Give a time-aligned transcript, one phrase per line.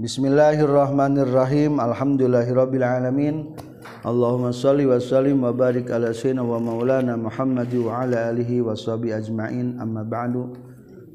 [0.00, 1.76] Bismillahirrahmanirrahim.
[1.76, 3.52] Alhamdulillahirabbil alamin.
[4.00, 8.72] Allahumma shalli wa sallim wa barik ala sayyidina wa maulana Muhammad wa ala alihi wa
[8.72, 9.76] washabi ajmain.
[9.76, 10.56] Amma ba'du.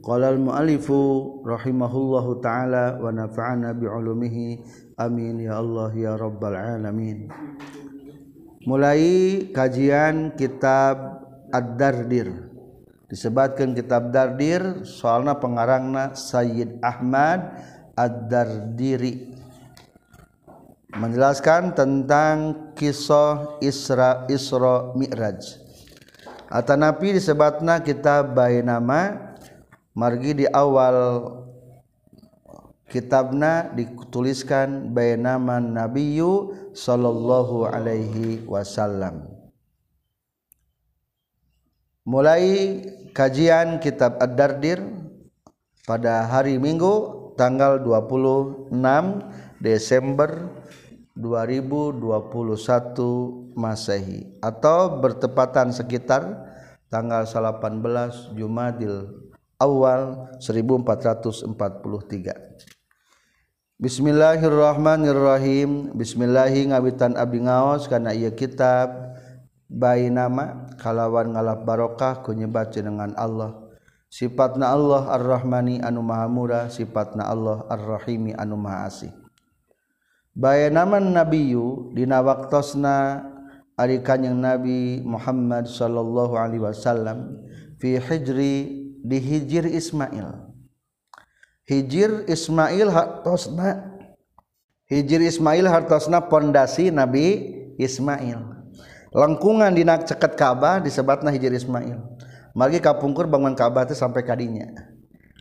[0.06, 4.62] Qala al muallifu rahimahullahu taala wa nafa'ana bi ulumihi
[5.02, 7.34] amin ya Allah ya rabbal alamin.
[8.70, 12.54] Mulai kajian kitab Ad-Dardir.
[13.10, 19.32] Disebutkan kitab Dardir soalna pengarangna Sayyid Ahmad Ad-Dardiri.
[20.96, 25.60] Menjelaskan tentang kisah Isra Isra Mi'raj.
[26.52, 29.32] Atanapi disebutna kitab Bainama.
[29.96, 31.24] Margi di awal
[32.92, 39.32] kitabna dituliskan Bainama Nabiyyu sallallahu alaihi wasallam.
[42.04, 42.44] Mulai
[43.16, 44.84] kajian kitab Ad-Dardir
[45.88, 48.72] pada hari Minggu tanggal 26
[49.60, 50.48] Desember
[51.16, 56.28] 2021 Masehi atau bertepatan sekitar
[56.92, 62.76] tanggal 18 Jumadil awal 1443
[63.76, 65.92] Bismillahirrahmanirrahim.
[66.00, 68.88] Bismillahi ngawitan abdi ngaos karena ia kitab
[69.68, 73.65] bayi nama kalawan ngalap barokah kunyebat dengan Allah
[74.16, 79.12] sifatna Allah ar-rahmani anu maha murah sifatna Allah ar-rahimi anu maha asih.
[80.32, 83.28] Baya naman nabiyu dina waktosna
[83.76, 87.44] ari kanjing Nabi Muhammad sallallahu alaihi wasallam
[87.76, 90.48] fi hijri di hijir Ismail.
[91.68, 94.00] Hijir Ismail hartosna
[94.88, 98.40] hijir Ismail hartosna pondasi Nabi Ismail.
[99.12, 102.15] Lengkungan dina ceket Ka'bah disebutna hijir Ismail.
[102.56, 104.66] margi kapungkur bangun Ka'bah teh sampai kadinya.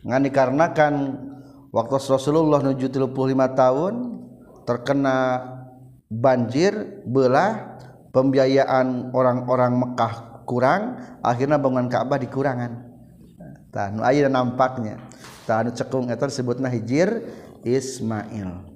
[0.03, 0.93] Ngan dikarenakan
[1.71, 3.09] waktu Rasulullah nuju 35
[3.55, 3.93] tahun
[4.67, 5.17] terkena
[6.11, 7.79] banjir belah
[8.11, 12.93] pembiayaan orang-orang Mekah kurang akhirnya bangun Ka'bah dikurangan.
[13.71, 14.99] Tah nu aya nampaknya.
[15.47, 17.23] Tah nu cekung eta disebutna hijir
[17.65, 18.75] Ismail.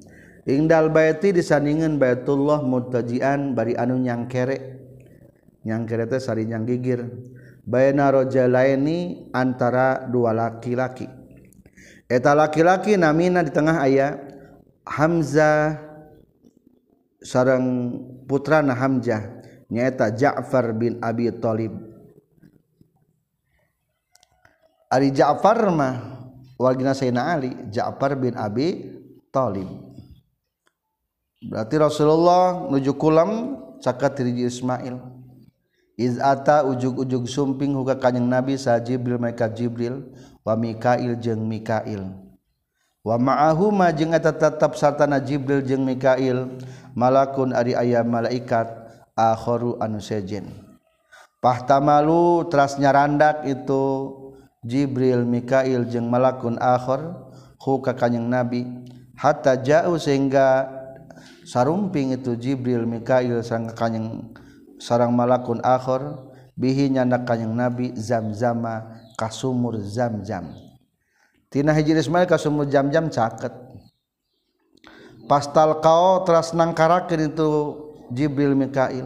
[0.49, 4.81] Ingdal baiti disandingan Baitullah mutajian bari anu nyangkere.
[5.61, 7.05] Nyangkere teh sari nyang gigir
[7.65, 11.07] baina rajalaini antara dua laki-laki.
[12.09, 14.17] Eta laki-laki namina di tengah ayat
[14.89, 15.77] Hamzah
[17.21, 17.93] sarang
[18.25, 19.21] putrana Hamzah
[19.69, 21.73] nyaeta Ja'far bin Abi Thalib.
[24.89, 26.25] Ari Ja'far mah
[26.57, 28.97] walgina Sayyidina Ali Ja'far bin Abi
[29.29, 29.69] Thalib.
[31.45, 35.18] Berarti Rasulullah nuju kulam cakat diri Ismail
[35.99, 40.07] izata ujug-ujug sumping huka kanyang nabi sa Jibril mereka Jibril
[40.47, 42.07] wa Mikail jeung Mikail.
[43.03, 46.47] Wa ma'ahuma jeung eta tetep sartana Jibril jeung Mikail
[46.95, 48.71] malakun ari aya malaikat
[49.19, 50.47] akharu anu sejen
[51.43, 54.15] pahtamalu teras nyarandak itu
[54.63, 57.27] Jibril Mikail jeung malakun akhar
[57.59, 58.63] huka kanyang nabi.
[59.19, 60.63] Hatta jauh sehingga
[61.43, 64.31] sarumping itu Jibril Mikail sang kanyang
[64.79, 66.01] sarang malakun akhir
[66.55, 70.55] bihi nyanda kanyang nabi zam-zama kasumur zam-zam
[71.49, 73.53] tina hiji Ismail kasumur sumur zamzam caket.
[75.29, 77.49] Pastal kau teras nangkarakeun itu
[78.09, 79.05] Jibril Mikail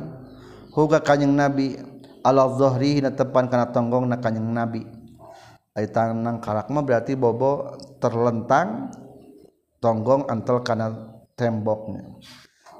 [0.71, 1.75] huga kanyang nabi
[2.23, 4.87] ala dhahrihi na tepan kana tonggong na kanyang nabi.
[5.73, 8.93] Ai tanang karak mah berarti bobo terlentang
[9.81, 12.07] tonggong antel kana temboknya.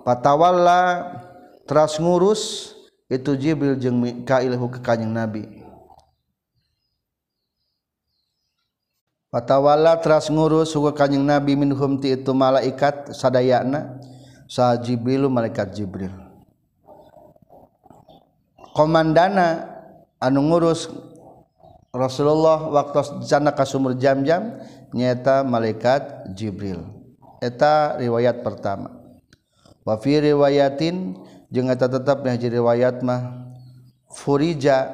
[0.08, 1.12] Patawalla
[1.68, 2.72] teras ngurus
[3.12, 5.64] itu Jibril jeung Mikail hu ka kanjing Nabi.
[9.34, 13.98] Patawala teras ngurus suka kanjing Nabi minhum ti itu malaikat sadayana
[14.46, 16.14] sa Jibril malaikat Jibril.
[18.78, 19.70] Komandana
[20.22, 20.90] anu ngurus
[21.94, 24.58] Rasulullah waktu jana ka sumur jam-jam
[24.94, 26.82] nyata malaikat Jibril.
[27.38, 29.04] Eta riwayat pertama.
[29.84, 31.18] Wa fi riwayatin
[31.54, 33.46] jeung eta tetep nya jadi riwayat mah.
[34.10, 34.90] Furija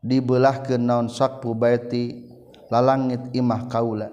[0.00, 2.28] dibelah ke naon sakpu baiti
[2.72, 4.08] lalangit imah kaula.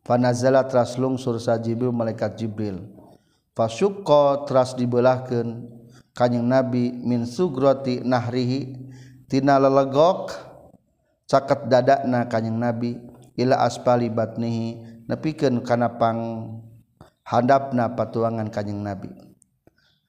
[0.00, 2.82] Panazala tras lungsur sa jibril malaikat jibril.
[3.52, 5.68] Fasyukqa tras dibelahkeun
[6.16, 8.74] kanjing nabi min sugrati nahrihi
[9.28, 10.34] tina lelegok
[11.28, 12.98] caket dadakna kanjing nabi
[13.38, 16.50] ila aspali batnihi nepikeun kana pang
[17.22, 19.29] handapna patuangan kanjing nabi.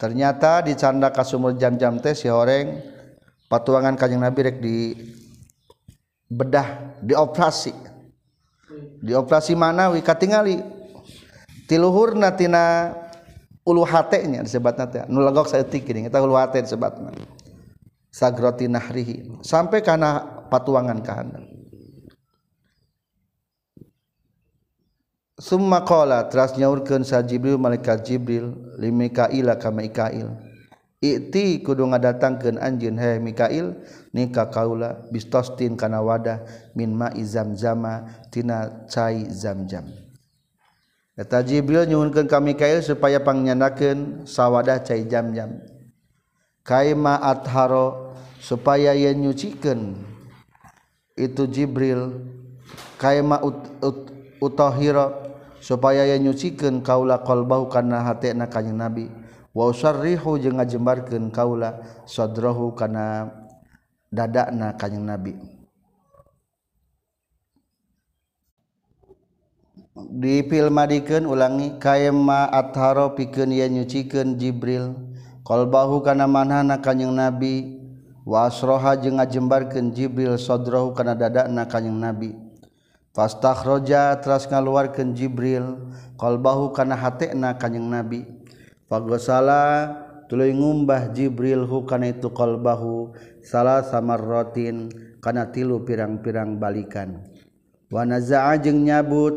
[0.01, 2.81] ternyata di canda kasumur jam-jam teh si horeng
[3.45, 4.97] patuangan kanjeng Nabi rek di
[6.25, 7.69] bedah dioperasi.
[9.05, 9.93] Dioperasi mana?
[9.93, 10.57] Wika tingali
[11.69, 12.97] tiluhur natina
[13.61, 15.05] ulu hatenya disebatna teh.
[15.05, 17.13] Nu legok saeutik gini eta ulu hate disebatna.
[18.09, 21.60] Sagroti nahrihi sampai kana patuangan kahanan
[25.41, 30.29] Summa qala teras nyaurkeun sa Jibril malaikat Jibril li Mikail ka Mikail.
[31.01, 33.73] Iti kudu ngadatangkeun anjeun he Mikail
[34.13, 36.45] nika kaula bistostin kana wadah
[36.77, 39.89] min ma'i zamzama tina cai zamzam.
[41.17, 45.57] Eta Jibril nyuhunkeun ka Mikail supaya pangnyandakeun sawadah cai zamzam.
[46.61, 49.97] Kaima atharo supaya yen nyucikeun
[51.17, 52.29] itu Jibril
[53.01, 53.99] kaima ut, ut,
[54.37, 55.30] utahira
[55.61, 59.05] supaya yang nyuciken kaula qolbahu kana hatena kanyang nabi.
[59.51, 63.29] Wa usarrihu jeung ngajembarkeun kaula sadrahu kana
[64.07, 65.35] dadana kanjing nabi.
[69.91, 74.95] Di filmadikeun ulangi kaema atharo pikeun ye nyucikeun jibril.
[75.43, 77.75] Qalbahu kana manhana kanjing nabi.
[78.23, 82.50] Wa asroha jeung ngajembarkeun jibril sadrahu kana dadana kanjing nabi.
[83.11, 88.23] Fastakhroja teras ngaluarkeun Jibril qalbahu kana hatena kanjing Nabi.
[88.87, 89.91] Fagosala
[90.31, 93.11] tuluy ngumbah Jibril hu kana itu qalbahu
[93.43, 94.87] salah samarratin
[95.19, 97.19] kana tilu pirang-pirang balikan.
[97.91, 99.35] Wa naza'a jeung nyabut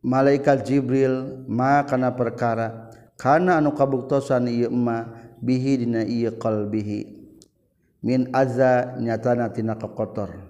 [0.00, 2.88] malaikat Jibril ma kana perkara
[3.20, 5.04] kana anu kabuktosan ieu ma
[5.44, 7.12] bihi dina ieu qalbihi
[8.00, 10.47] min azza nyatana tina kotor.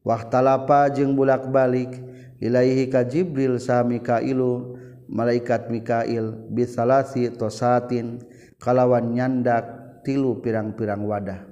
[0.00, 1.92] Waktalapa jeung bulak-balik.
[2.40, 4.80] Ilaihi ka Jibril sa Mikailu
[5.12, 8.24] malaikat Mikail bisalasi tosatin
[8.56, 9.68] kalawan nyandak
[10.00, 11.44] tilu pirang-pirang wadah.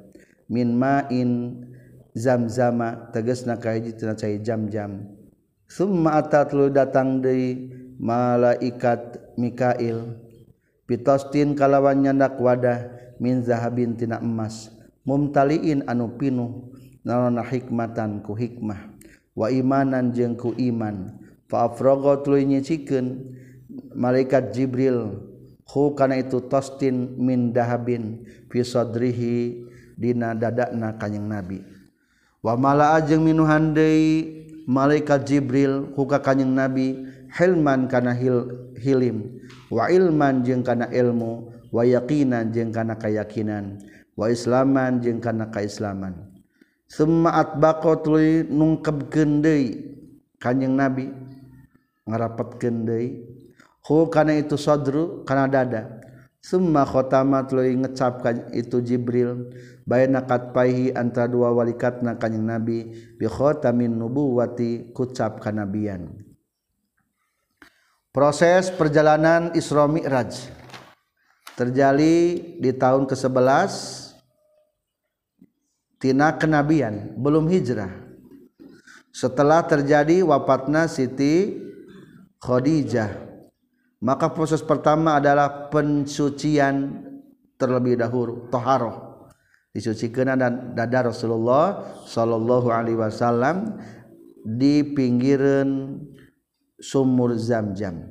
[0.48, 1.60] Min main
[2.16, 5.04] zamzama tegas na kahiji tina cai jam-jam.
[5.68, 7.68] Summa atatlu datang deui
[8.00, 10.16] malaikat Mikail.
[10.88, 12.88] Pitostin kalawan nyandak wadah
[13.20, 14.72] min zahabin tina emas.
[15.04, 16.77] Mumtaliin anu pinuh.
[17.06, 18.94] naonna hikmatan ku hikmah.
[19.38, 21.14] Wa imanan jeung ku iman.
[21.48, 23.34] Fafrogo tuluy nyicikeun
[23.96, 25.24] malaikat Jibril
[25.64, 29.64] hu kana itu tostin min dahabin fi sadrihi
[29.96, 31.64] dina dadakna kanjing Nabi.
[32.44, 39.40] Wa malaa jeung minuhan deui malaikat Jibril hu ka kanjing Nabi hilman kana hil, hilim.
[39.72, 41.54] Wa ilman jeung kana ilmu.
[41.68, 43.76] Wa yaqinan jeung kana kayakinan.
[44.16, 46.27] Wa islaman jeung kana kaislaman.
[46.88, 49.92] semaat bako tuluy nungkep gendei
[50.40, 51.12] kanjeng nabi
[52.08, 53.28] ngarapat gendei
[53.84, 55.82] hu karena itu sodru karena dada.
[56.38, 59.52] Semua khotama tuluy ngecapkan itu jibril.
[59.84, 62.94] Bayna katpaihi antara dua walikatna kanjeng nabi.
[63.18, 66.08] Bi khotamin nubuwati kucap kanabian.
[68.14, 70.48] Proses perjalanan Isra Mi'raj
[71.58, 74.07] terjadi di tahun ke-11
[75.98, 77.90] tina kenabian belum hijrah.
[79.12, 81.58] Setelah terjadi wafatna Siti
[82.38, 83.26] Khadijah
[83.98, 87.02] maka proses pertama adalah pensucian
[87.58, 89.26] terlebih dahulu toharoh.
[89.74, 93.78] Disucikan dan dada Rasulullah Shallallahu Alaihi Wasallam
[94.42, 95.98] di pinggiran
[96.78, 98.06] sumur zam-jam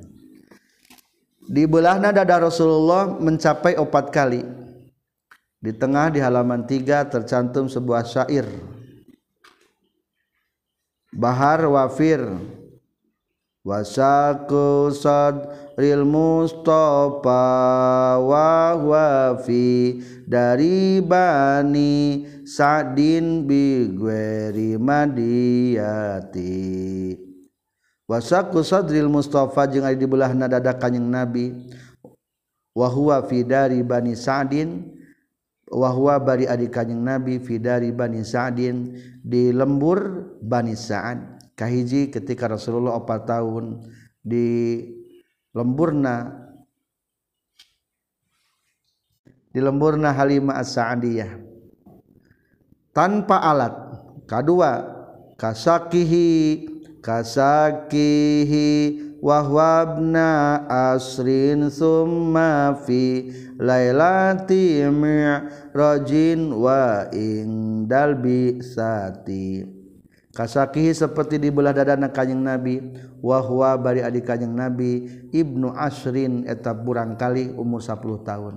[1.48, 4.44] di belahna dada Rasulullah mencapai empat kali
[5.58, 8.46] di tengah di halaman 3 tercantum sebuah syair.
[11.10, 12.22] Bahar wafir.
[13.66, 17.44] Wasaku sadril mustafa
[18.16, 26.48] wa wafi dari bani sadin bi gweri madiyati.
[28.08, 31.52] Wasaku sadril mustafa jeung di belah dada kanjing nabi.
[32.72, 34.96] Wa huwa fi dari bani sadin
[35.68, 41.52] wahwa bari adik kanyeng nabi fidari bani sa'din di lembur bani sa'ad.
[41.58, 43.82] Kahiji ketika Rasulullah opat tahun
[44.22, 44.86] di
[45.50, 46.46] lemburna
[49.50, 51.34] di lemburna Halimah as-Sa'diyah.
[52.94, 53.74] Tanpa alat
[54.30, 54.86] kedua
[55.34, 56.30] kasakihi
[57.02, 58.68] kasakihi
[59.18, 60.62] wahwabna
[60.94, 69.78] asrin summa fi lailati mi'rajin wa indal bisati
[70.38, 72.78] kasakihi seperti di belah dadana kanjeng nabi
[73.18, 78.54] wahwa bari adik kanjeng nabi ibnu asrin eta burang kali umur 10 tahun.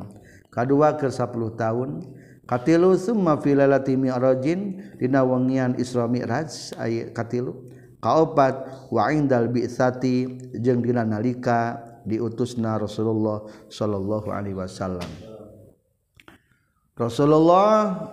[0.53, 1.89] Kadua ke 10 tahun.
[2.45, 7.70] Katilu summa fi lailati mi'rajin dina wengian isra mi'raj ayat katilu.
[8.01, 10.25] Kaupat waindal bi'sati
[10.57, 15.05] jeung dina nalika diutusna Rasulullah sallallahu alaihi wasallam.
[16.97, 18.09] Rasulullah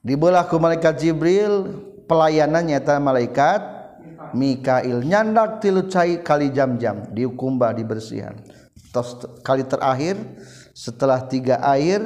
[0.00, 3.82] dibelah ku malaikat Jibril pelayanannya ta malaikat
[4.30, 8.38] Mikail nyandak tilu cai kali jam-jam diukumba dibersihan.
[8.94, 10.18] Tos kali terakhir
[10.70, 11.98] setelah tiga air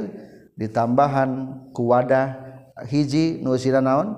[0.56, 2.40] ditambahan kuwadah
[2.88, 4.16] hiji nusira naon?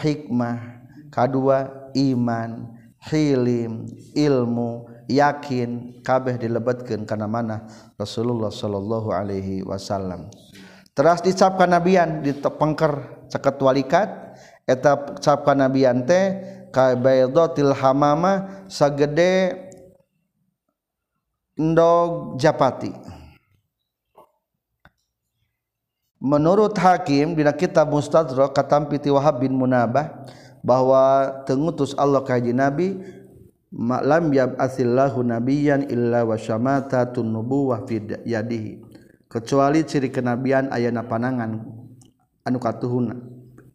[0.00, 0.80] Hikmah.
[1.12, 2.68] Kedua iman
[3.10, 7.66] hilim ilmu yakin kabeh dilebatkan karena mana
[7.98, 10.30] Rasulullah Shallallahu Alaihi Wasallam.
[10.92, 14.08] Teras dicapkan nabian di tepengker ceket walikat
[14.68, 16.36] etap capkan nabian teh
[16.70, 19.56] kabaydotil hamama sagede
[21.56, 22.92] ndog japati.
[26.22, 30.22] Menurut hakim dina kitab mustadrak katampi ti wahab bin munabah
[30.62, 33.02] bahwa tengutus Allah kaji nabi
[33.72, 38.84] malam yabatsillahu nabiyyan illa illa wasyamata tunubuwah fi yadihi.
[39.32, 41.64] Kecuali ciri kenabian ayana panangan
[42.44, 43.16] anu katuhuna.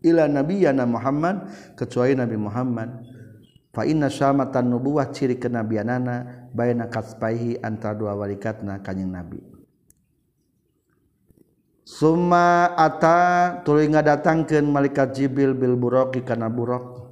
[0.05, 2.89] Ila nabiyana Muhammad kecuali Nabi Muhammad.
[3.73, 9.56] Fa inna syamatan nubuwah ciri kenabianana baina kasbaihi antara dua walikatna kanjing nabi.
[11.87, 17.07] summa ata tuluy ngadatangkeun malaikat jibril bil buraqi kana buraq.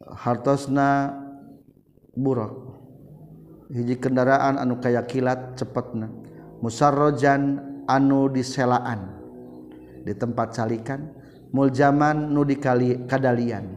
[0.00, 1.12] Hartosna
[2.16, 2.72] buraq.
[3.68, 6.08] Hiji kendaraan anu kaya kilat cepetna.
[6.64, 9.12] Musarrojan anu diselaan.
[10.04, 11.12] Di tempat salikan
[11.52, 13.76] muljaman nu dikali kadalian.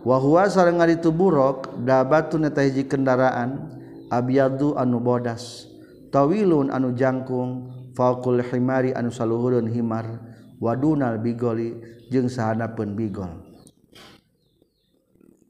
[0.00, 3.76] Wa huwa sareng ari tu burok dabatun eta hiji kendaraan
[4.08, 5.68] abyadu anu bodas.
[6.08, 10.08] Tawilun anu jangkung faqul himari anu saluhurun himar
[10.56, 11.76] wadunal bigoli
[12.08, 13.28] jeung sahanapeun bigol.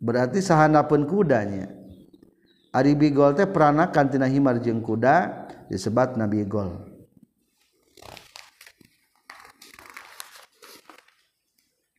[0.02, 1.70] Berarti sahanapeun kudanya.
[2.74, 6.90] Ari bigol teh peranakan tina himar jeung kuda disebutna bigol.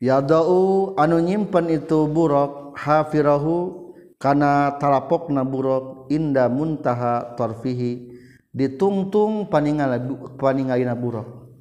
[0.03, 3.87] Yadau anu nyimpen itu buruk hafirahu
[4.19, 8.10] kana talapokna buruk inda muntaha tarfihi
[8.51, 9.99] ditungtung paningal
[10.35, 11.51] paningalina buruk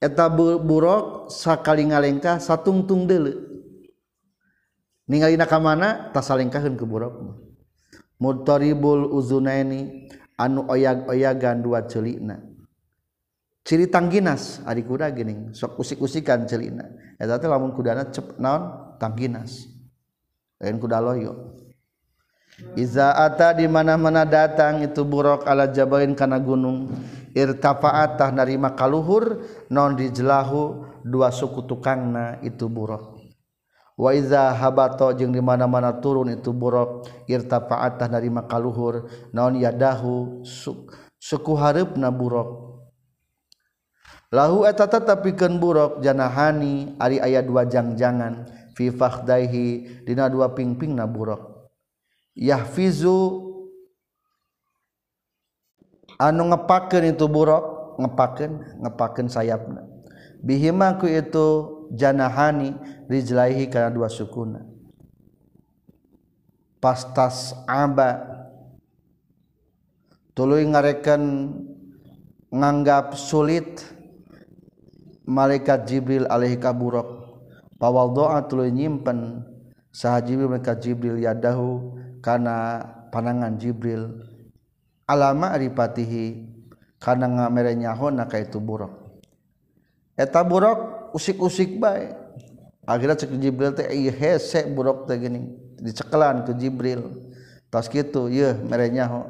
[0.00, 0.28] eta
[0.60, 3.36] buruk sakali ngalengkah satungtung deule
[5.08, 7.44] ningalina ka mana tasalengkaheun ke buruk
[8.18, 12.42] mutaribul uzunaini anu oyag-oyagan dua celina.
[13.64, 16.84] Ciri tangginas ari kuda geuning sok usik-usikan celina.
[17.16, 18.96] Eta teh lamun kudana cep naon?
[19.00, 19.64] Tangginas.
[20.60, 21.63] Lain kuda loyo.
[22.78, 26.86] Izaata di mana-mana datang itu buruk ala jabalin kana gunung.
[27.34, 33.18] Irtafaatah narima kaluhur non dijlahu dua suku tukangna itu buruk.
[33.98, 37.10] Wa iza habato jeung di mana-mana turun itu buruk.
[37.26, 40.46] Irtafaatah narima kaluhur non yadahu
[41.18, 42.78] suku hareupna buruk.
[44.30, 48.46] Lahu eta tetepikeun buruk janahani ari aya dua jangjangan.
[48.78, 51.53] Fi fakhdaihi dina dua pingpingna buruk.
[52.34, 53.42] yahfizu.
[56.14, 59.82] Anu ngepaken itu buruk ngepaken ngepaken sayapna.
[60.38, 61.46] Bihima ku itu
[61.90, 62.76] janahani
[63.10, 64.62] rijlaihi karena dua sukuna.
[66.78, 68.30] Pastas aba.
[70.34, 71.22] Tuluy ngarekan
[72.50, 73.82] nganggap sulit
[75.26, 77.40] malaikat Jibril alaihi kaburok
[77.80, 79.42] pawal doa tuluy nyimpen
[79.90, 82.80] saha Jibril malaikat Jibril yadahu kana
[83.12, 84.24] panangan Jibril
[85.04, 86.48] alama aripatihi
[86.96, 89.20] kana ngamernyahona ka itu buruk.
[90.16, 92.16] Eta buruk usik-usik baik
[92.88, 97.28] akhirnya cek Jibril teh iya hese buruk teh gini dicekelan ke Jibril.
[97.68, 99.28] Tas gitu iya merenyaho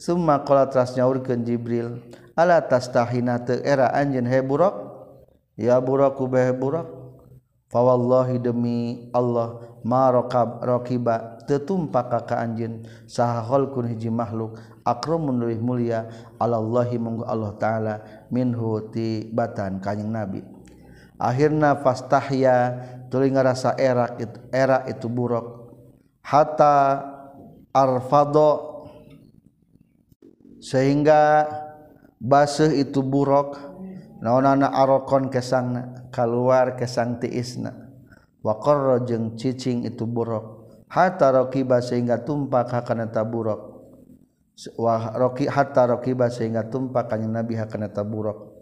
[0.00, 2.00] semua kola teras nyaurkan Jibril
[2.32, 4.96] ala tas tahina te era anjen he buruk?
[5.56, 6.95] Ya buruk kubeh buruk.
[7.70, 13.42] fawallahi demi Allah ma raqab raqiba tetumpa ka anjin anjeun saha
[13.86, 16.06] hiji makhluk akramun lebih mulia
[16.38, 17.94] alallahi munggu Allah taala
[18.30, 19.34] minhu tibatan
[19.78, 20.40] batan kanjing nabi.
[21.16, 22.76] Akhirna fastahya
[23.08, 25.72] tuluy ngarasa era itu, era itu buruk.
[26.20, 27.02] Hatta
[27.72, 28.84] arfado
[30.60, 31.48] sehingga
[32.20, 33.58] baseuh itu buruk.
[34.16, 36.05] Naonana arokon kesangna?
[36.16, 37.92] keluar kesangti isna.
[38.40, 40.64] Waqarra jeung cicing itu buruk.
[40.88, 43.76] Hatta raqiba sehingga tumpak hakana taburok
[44.80, 48.54] wa raqi hatta raqiba sehingga tumpak kanjing nabi hakana taburok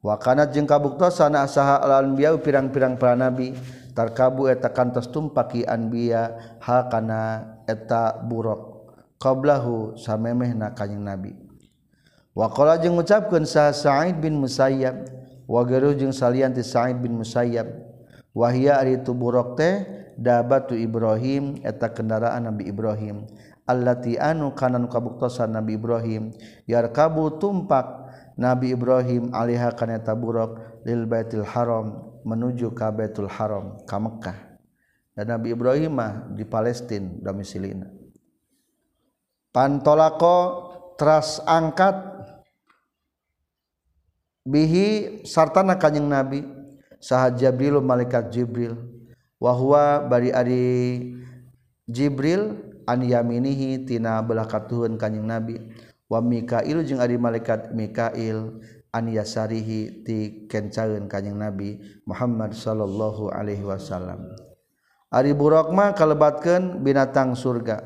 [0.00, 3.54] wa kana jeung kabuktosan asaha al anbiya pirang-pirang para nabi
[3.92, 8.88] tarkabu eta kantos tumpaki anbiya hakana eta buruk.
[9.20, 11.36] Qablahu samemehna kanjing nabi.
[12.32, 15.04] Wakola jeung ngucapkeun sa Sa'id bin Musayyab
[15.50, 17.66] wageru jeung salian ti Sa'id bin Musayyab.
[18.30, 19.82] Wahya ari tu buruk teh
[20.14, 23.26] dabatu Ibrahim eta kendaraan Nabi Ibrahim.
[23.66, 26.30] Allati anu kana nu kabuktosan Nabi Ibrahim.
[26.70, 28.06] Yarkabu tumpak
[28.38, 34.50] Nabi Ibrahim alaiha kana eta buruk lil Baitul Haram menuju ka Baitul Haram ka Mekkah
[35.20, 37.84] dan Nabi Ibrahim mah di Palestina domisilina
[39.52, 40.36] pantolako
[40.96, 42.09] teras angkat
[44.50, 46.42] bihi sartana kanjeng nabi.
[47.00, 48.76] Saha Jibril malaikat Jibril.
[49.40, 50.66] Wahwa bari ari
[51.88, 55.56] Jibril an yaminihi tina belah katuhun nabi.
[56.10, 60.18] Wa Mikail jeung ari malaikat Mikail an yasarihi ti
[60.50, 64.34] kencaeun kanyeng nabi Muhammad sallallahu alaihi wasallam.
[65.08, 67.82] Ari burak mah kalebatkeun binatang surga.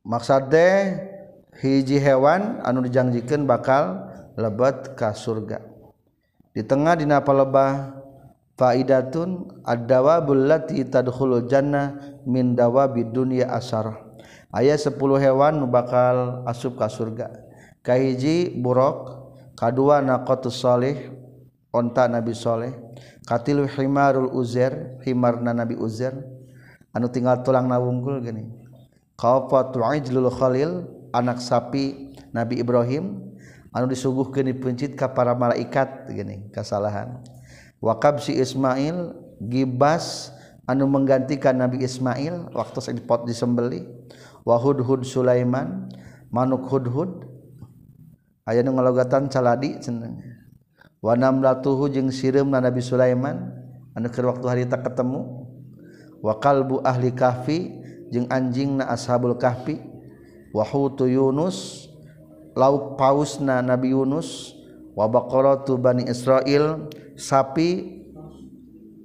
[0.00, 0.76] Maksud teh
[1.58, 4.06] hiji hewan anu dijanjikan bakal
[4.38, 5.58] lebet ka surga.
[6.54, 7.98] Di tengah dina palebah
[8.54, 14.10] faidatun ad-dawabul lati tadkhulul jannah min dawabi dunya asar
[14.50, 17.30] aya 10 hewan nu bakal asup ka surga.
[17.80, 20.98] Kahiji burok kadua naqatus salih
[21.72, 22.76] onta nabi saleh
[23.24, 26.14] katilu himarul uzair himarna nabi uzair.
[26.90, 28.42] Anu tinggal tulang nawunggul gini.
[28.42, 28.50] Geuning
[29.14, 33.34] qafatu ijlul khalil anak sapi Nabi Ibrahim
[33.70, 37.22] anu disuguhkeun dipencit ka para malaikat gini kesalahan
[37.82, 40.34] wakab si Ismail gibas
[40.70, 43.82] anu menggantikan Nabi Ismail waktu dipot disembeli.
[44.46, 45.90] Wahudhud Sulaiman
[46.30, 47.26] manuk hudhud.
[48.46, 50.14] Ayat nu ngalogatan caladi cenah.
[51.02, 53.50] Wa namlatuhu jeung sireumna Nabi Sulaiman
[53.98, 55.50] anu keur waktu harita ketemu.
[56.22, 57.58] Wa qalbu ahli kahfi
[58.14, 59.89] jeung anjingna ashabul kahfi.
[60.50, 61.90] wahutu Yunus
[62.54, 64.54] lauk pausna Nabi Yunus
[64.94, 68.02] wa baqaratu Bani Israil sapi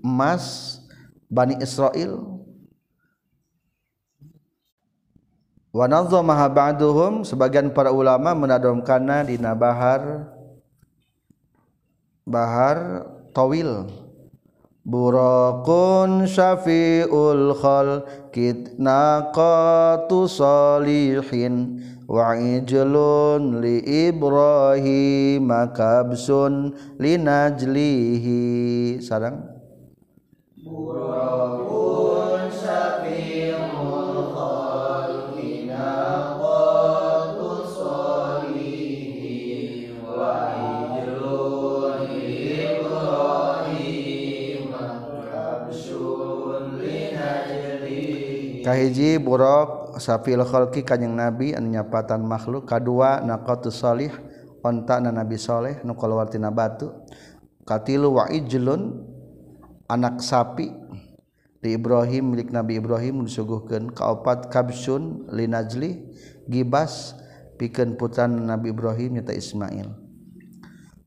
[0.01, 0.77] emas
[1.25, 2.21] Bani Israil.
[5.75, 10.31] Wa nazzamaha ba'duhum sebagian para ulama menadomkanna dina bahar
[12.23, 13.03] bahar
[13.35, 13.91] tawil.
[14.85, 29.57] Buraqun syafi'ul khal kitnaqatu salihin wa ijlun li Ibrahim kabsun linajlihi sarang.
[30.61, 31.84] Buraqun
[48.65, 54.09] kahiji burok safil khalqi kanjing nabi anu nyapatan makhluk kadua naqatus salih
[54.65, 56.89] onta na nabi saleh nu kalawartina batu.
[57.65, 59.05] Katilu wa ijlun
[59.85, 60.73] anak sapi.
[61.61, 66.13] Di Ibrahim milik Nabi Ibrahim disuguhkeun kaopat kabsun linajli
[66.45, 67.17] gibas
[67.57, 69.89] pikeun putra Nabi Ibrahim nyata Ismail.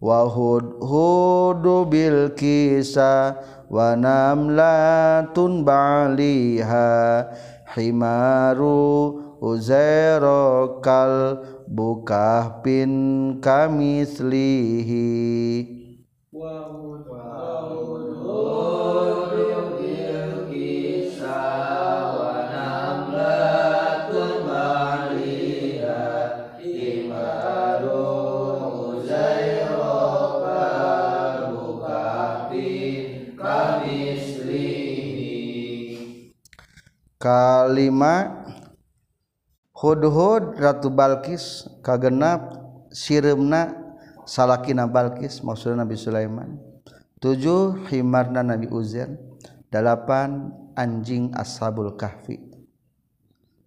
[0.02, 3.38] Wa hud hudu bil kisah
[3.70, 6.88] wanamlatun baliha
[7.76, 12.90] himaru uzairo kal bukah pin
[13.44, 15.06] kamislihi
[16.32, 16.97] wow.
[37.18, 38.46] Kalima
[39.74, 42.54] hudhud ratu Balkis kagenap
[42.94, 43.74] siremna
[44.24, 46.58] salakina Balkis maksudnya Nabi Sulaiman.
[47.18, 49.10] Tujuh himarna Nabi Uzair.
[49.68, 52.40] Delapan anjing ashabul kahfi.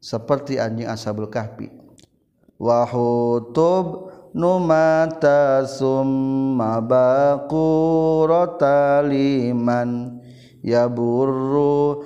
[0.01, 1.69] Seperti anjing ashabul kahfi.
[2.57, 8.25] Wahutub numata summa baqurata
[9.05, 10.21] liman
[10.63, 12.05] yaburru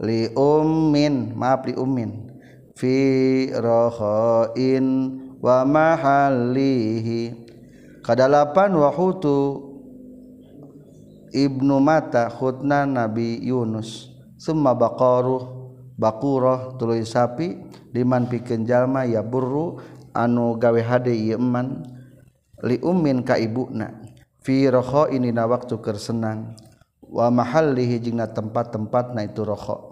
[0.00, 2.32] li ummin maaf li ummin.
[2.76, 2.96] Fi
[3.52, 4.86] rohoin
[5.40, 7.36] wa mahalihi.
[8.00, 9.68] Kadalapan wahutu
[11.30, 14.08] ibnu mata khutna nabi yunus.
[14.40, 15.60] Summa baqaruh
[16.00, 17.60] bakuroh tuluy sapi
[17.92, 19.76] diman pikeun jalma ya burru
[20.16, 21.36] anu gawe hade ieu
[22.64, 24.00] li ummin ka ibuna
[24.40, 26.56] fi rohoin dina waktu keur senang
[27.04, 29.89] wa mahallihi jingna tempat-tempat na itu rohoh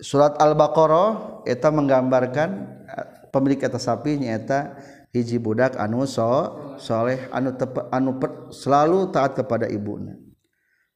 [0.00, 2.50] surat al-baqarah eta menggambarkan
[2.88, 4.78] eh, pemilik eta sapi nyaeta
[5.12, 10.16] hiji budak anu so soleh anu tepe, anu per, selalu taat kepada ibunya.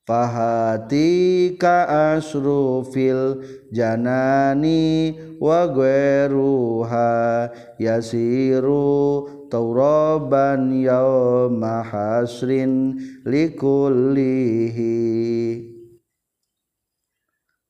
[0.07, 1.83] Fahatika
[2.15, 3.43] asrufil
[3.75, 14.95] janani wa gweruha yasiru tauraban yauma hasrin likullihi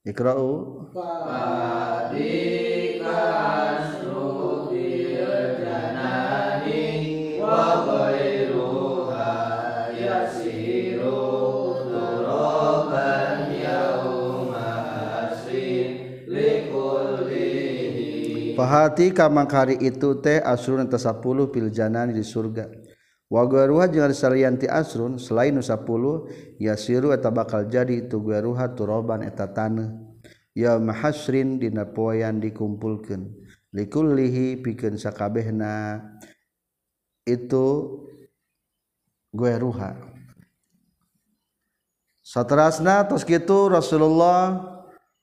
[0.07, 0.87] fahatika
[18.57, 21.19] Fahati kamang hari itu teh asrun enta 10
[21.51, 22.86] piljanan di surga.
[23.27, 25.83] waruha salanti asrun selain nu10
[26.63, 29.95] yasiru eta bakal jadi tugueruha turoban eta tanah
[30.55, 33.27] ya mahasrin dina poyan dikumpulkan
[33.75, 36.01] likullihi pikeun sakabehna
[37.27, 37.67] itu
[39.35, 40.17] gueruha
[42.27, 44.59] Saterasna tos kitu Rasulullah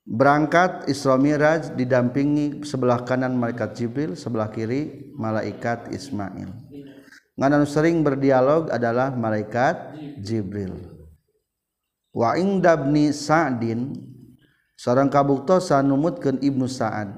[0.08, 6.63] berangkat Isra Miraj didampingi sebelah kanan malaikat Jibril, sebelah kiri malaikat Ismail.
[7.38, 10.74] nganan sering berdialog adalah malaikat Jibril.
[12.14, 13.98] Wa indabni Sa'din
[14.78, 17.10] seorang kabuktosan numutkeun Ibnu Sa'ad.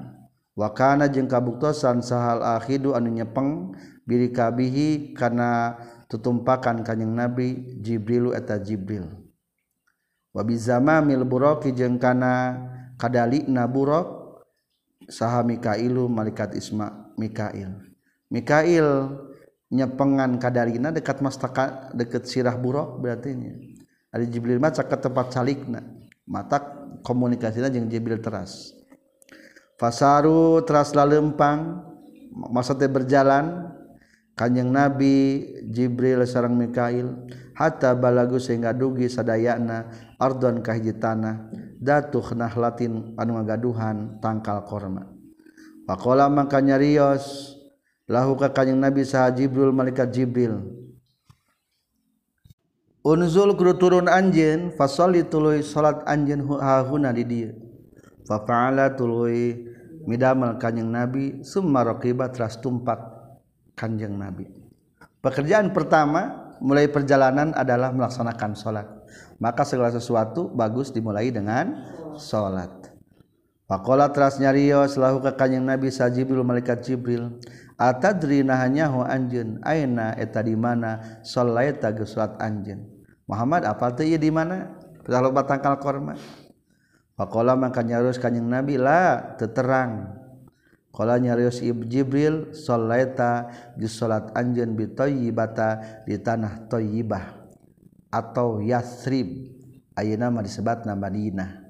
[0.56, 3.76] Wa kana jeung kabuktosan sahal akhidu anu nyepeng
[4.08, 5.76] biri kabihi kana
[6.08, 9.04] tutumpakan kanjing Nabi jibrilu eta Jibril.
[10.32, 12.56] Wa bizamamil buraqi jeung kana
[12.96, 14.08] kadalikna buraq
[15.12, 17.76] saha Mikailu malaikat Isma Mikail.
[18.32, 19.12] Mikail
[19.76, 23.76] nyepengan kadarina dekat mastaka dekat sirah burok berarti ini
[24.08, 25.84] ada Jibril maca ke tempat salikna
[26.26, 26.58] mata
[27.06, 28.74] komunikasinya jeung Jibril teras.
[29.78, 31.84] Fasaru teras lalempang
[32.32, 33.46] maksudnya berjalan.
[34.36, 37.08] Kanjeng Nabi Jibril sarang Mikail
[37.56, 39.88] hatta balagu sehingga dugi sadayana
[40.20, 41.48] ardon kahiji tanah
[41.80, 45.08] datuh nahlatin anu ngagaduhan tangkal korma.
[45.88, 47.55] Pakola maka nyarios
[48.06, 50.62] lahu ka kanjing Nabi saha Jibril malaikat Jibril.
[53.06, 57.54] Unzul kudu turun anjeun fasolli tuluy salat anjeun hahuna di dieu
[58.26, 59.62] fa fa'ala tuluy
[60.10, 62.98] midamel kanjing Nabi summa raqiba teras tumpak
[63.78, 64.50] kanjeng Nabi.
[65.22, 68.86] Pekerjaan pertama mulai perjalanan adalah melaksanakan salat.
[69.38, 72.75] Maka segala sesuatu bagus dimulai dengan salat
[73.66, 77.42] Pakola teras nyarios lahu ka kanjing Nabi sa Jibril malaikat Jibril.
[77.74, 82.86] Atadri nahanyahu anjeun aina eta di mana sholaita ge salat anjeun.
[83.26, 84.70] Muhammad apal teh ieu di mana?
[85.02, 86.14] Pita loba tangkal korma.
[87.18, 90.14] Pakola maka nyarios kanjing Nabi la teterang.
[90.94, 91.58] Kala nyarios
[91.90, 97.50] Jibril sholaita ge salat anjeun bi thayyibata di tanah thayyibah
[98.14, 99.58] atau Yathrib.
[99.98, 101.65] Ayeuna mah disebutna Madinah.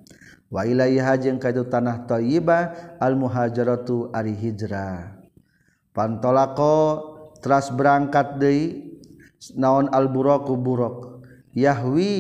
[0.53, 5.19] wailaha jeung ka tanah thayyibah al muhajaratu ari hijrah
[5.91, 6.77] pantolako
[7.43, 8.95] tras berangkat deui
[9.59, 11.17] naon al buraku buruk
[11.57, 12.13] Yahwi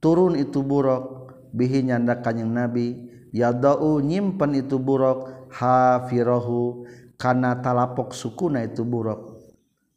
[0.00, 3.04] turun itu buruk bihi nyanda kanjing Nabi.
[3.36, 6.88] Yadau nyimpen itu buruk hafirahu
[7.20, 9.36] kana talapok sukuna itu buruk.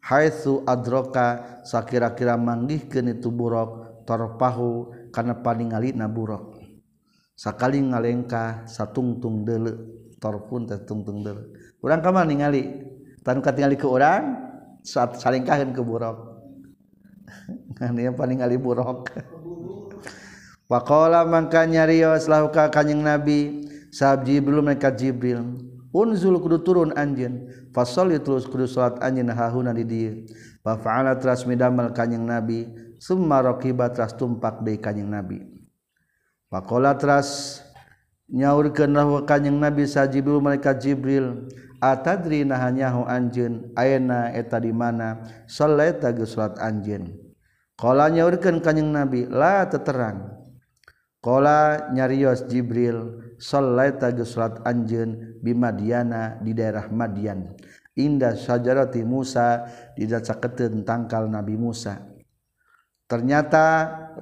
[0.04, 6.49] Haitsu adroka sakira-kira manggihkeun itu buruk tarpahu kana paningalina buruk.
[7.40, 9.80] sakali ngalengkah satungtung dele
[10.20, 12.68] torpun tungtung dele urang kamar ningali
[13.24, 14.50] tanu katingali ke urang
[14.84, 16.40] saat salingkahin ke burok.
[17.80, 19.12] Ngania paningali burok.
[20.72, 25.58] Wakola mangka nyarios lauka kanyang Nabi sahab Jibril mereka Jibril
[25.90, 30.14] unzul kudu turun anjen fasoli terus kudu sholat anjen hahuna di dia
[30.62, 32.70] Bafa'ala teras midamal kanyang Nabi
[33.02, 35.59] Summa rokiba teras tumpak di kanyang Nabi.
[36.50, 37.62] Pakola teras
[38.26, 38.98] nyaurkeun
[39.30, 41.46] kanjing Nabi sa Jibril malaikat Jibril
[41.78, 43.70] atadri nahanyahu anjeun?
[43.78, 45.22] Ayeuna eta di mana?
[45.46, 47.14] Salaita geus salat anjeun.
[47.78, 50.42] Qala nyaurkeun kanjing Nabi la teterang.
[51.22, 57.54] Qala nyarios Jibril salaita geus salat anjeun bi Madiana di daerah Madian.
[57.94, 62.10] Indah sajarati Musa di dacaketeun tangkal Nabi Musa.
[63.06, 63.66] Ternyata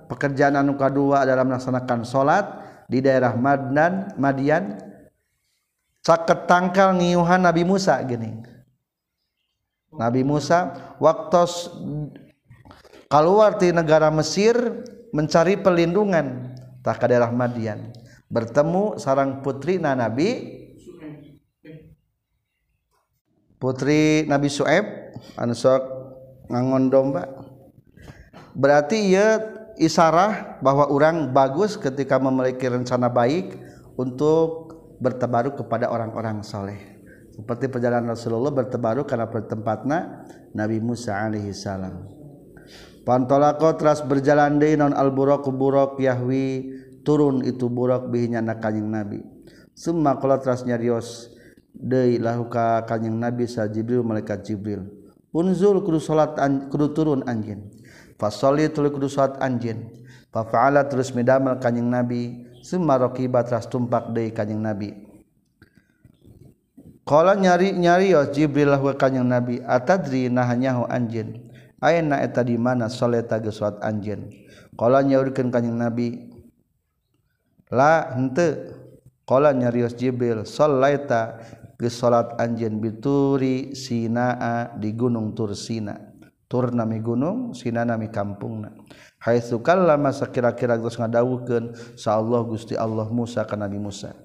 [0.05, 2.45] pekerjaan anuka dua dalam melaksanakan salat
[2.85, 4.77] di daerah Madnan Madian
[6.05, 8.31] caket tangkal ngiuhan Nabi Musa gini.
[9.91, 11.43] Nabi Musa waktu
[13.09, 14.55] keluar di negara Mesir
[15.11, 17.91] mencari pelindungan ke daerah Madian.
[18.27, 20.59] Bertemu sarang putri na nabi
[23.55, 24.83] putri Nabi Sueb
[25.39, 25.81] ansok
[26.51, 27.23] ngangon domba.
[28.55, 29.39] Berarti ia
[29.77, 33.57] isyarah bahwa orang bagus ketika memiliki rencana baik
[33.97, 36.97] untuk bertebaru kepada orang-orang soleh.
[37.33, 40.25] Seperti perjalanan Rasulullah bertebaru karena pertempatna
[40.57, 42.09] Nabi Musa alaihi salam.
[43.05, 48.89] Pantolako teras berjalan deui non al buraq buraq yahwi turun itu buraq bihinya na kanyang
[48.89, 49.21] Nabi.
[49.77, 51.31] Summa qala teras nyarios
[51.71, 54.89] deui lahu ka kanjing Nabi sa Jibril malaikat Jibril.
[55.29, 56.35] Unzul kudu salat
[56.73, 57.69] kudu turun anjeun.
[58.17, 59.87] Fasoli tuli kudu sholat anjin.
[60.33, 62.23] Fafaala terus medamel kanyang Nabi.
[62.67, 64.89] semua rokiba teras tumpak dari kanyang Nabi.
[67.07, 69.63] Kala nyari-nyari yos Jibril lah kanyang Nabi.
[69.63, 71.47] Atadri nahanyahu anjin.
[71.79, 74.27] Aina eta di mana soleta ge sholat anjin.
[74.75, 76.27] Kala nyaurikeun kanyang Nabi.
[77.71, 78.75] La henteu.
[79.27, 81.43] Kala nyarios Jibril solaita
[81.75, 85.99] ge anjen anjin bituri sinaa di gunung Tursina.
[86.47, 88.71] tur nami gunung sina nami kampungna.
[89.19, 94.15] Hai sukallama sakira-kira geus ngadawukeun sa Allah Gusti Allah Musa ka Nabi Musa.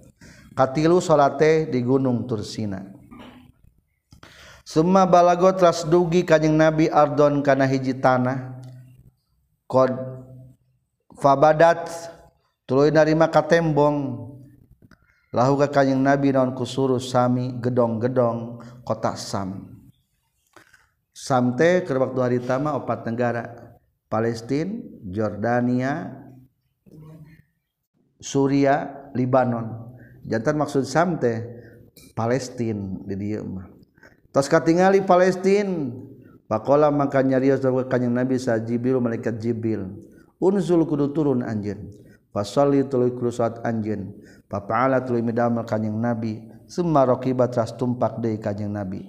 [0.54, 2.82] Katilu salate di gunung Tursina.
[4.62, 8.62] Summa balago telas dugi kanjing Nabi Ardon kana hiji tanah.
[9.66, 9.90] Kod
[11.18, 11.88] Fabadat
[12.62, 14.28] Tuluy narima katembong
[15.32, 19.71] Lahu ka kanjing Nabi naon kusuru sami gedong-gedong kota Sam.
[21.22, 23.78] Sampai ke waktu hari tama opat negara
[24.11, 24.74] Palestina
[25.06, 26.11] Jordania
[28.18, 29.94] Suria Libanon
[30.26, 31.62] jantan maksud samte
[32.18, 33.70] Palestina di dia mah
[34.35, 35.94] tos katingali Palestina
[36.50, 39.94] pakola maka nyarios kanyeng nabi sa Jibril malaikat Jibril
[40.42, 44.08] unzul kudu turun anjeun Pasali tuluy krusat anjeun.
[44.48, 46.40] Papaala tuluy midamel kanjing Nabi.
[46.64, 49.04] Summa raqiba tras tumpak deui kanjing Nabi.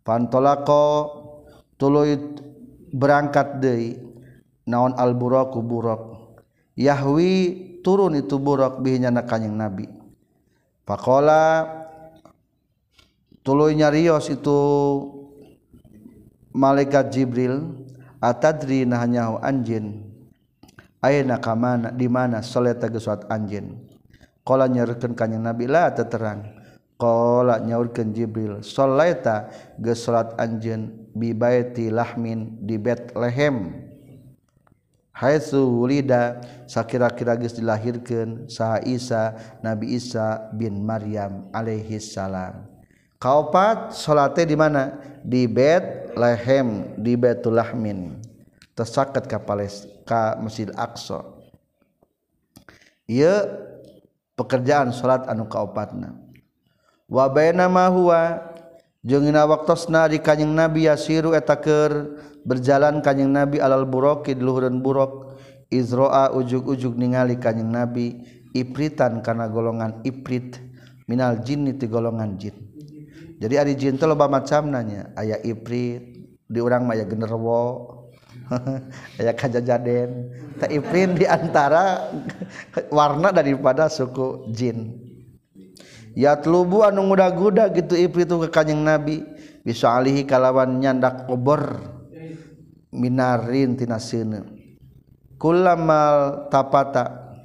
[0.00, 1.21] Pantolako
[1.82, 2.14] tuluy
[2.94, 3.98] berangkat deui
[4.70, 5.98] naon al buraku burak
[6.78, 9.90] yahwi turun itu burak bihinya na kanjing nabi.
[10.86, 11.66] Pakola
[13.42, 14.58] tuluy nyarios itu
[16.54, 17.82] malaikat jibril
[18.22, 20.06] atadri nahanyahu anjin?
[21.02, 23.90] Ayeuna ka mana di mana saleta geus anjin?
[24.46, 26.46] Qala nyaurkeun kanjing nabi la teterang.
[26.94, 29.50] Qala nyaurkeun jibril salaita
[29.82, 33.88] geus salat anjeun bibaiti lahmin di Bethlehem
[35.12, 42.66] haitsu wulida sakira-kira geus dilahirkeun saha Isa Nabi Isa bin Maryam alaihi salam.
[43.22, 44.98] Kaopat salate di mana?
[45.22, 48.18] Di Bethlehem di Baitul Lahmin.
[48.74, 51.22] Tersakat ka Pales ka Masjid Aqsa.
[53.06, 53.30] Ieu
[54.34, 56.18] pekerjaan salat anu kaopatna.
[57.06, 58.42] Wa bainama huwa
[59.02, 65.34] Jengina waktuna di kanyeng nabi yasiru etaker berjalan kanyeng nabi alal burokid luhurun burok
[65.74, 68.22] izroa ujug-ujug ningali kanyeng nabi
[68.54, 70.62] ipritan karena golongan iprit
[71.10, 72.54] minal jinni ti golongan jin.
[73.42, 77.90] Jadi ari jin teh loba macam nanya ayah iprit di orang maya generwo
[79.18, 80.30] ayah kajajaden.
[80.62, 82.06] Tak iprit di antara
[82.94, 85.01] warna daripada suku jin.
[86.14, 89.24] yatlubu anu nguda-guda gitu iblis itu ke kanjeng nabi.
[89.62, 91.78] Bisa alihi kalawan nyandak obor
[92.90, 94.42] minarin tina seuneu
[95.38, 97.38] kulamal tapata